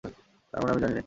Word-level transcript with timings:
তার 0.03 0.59
মানে 0.61 0.71
আমি 0.71 0.81
জানি 0.81 0.93
নে। 0.93 0.99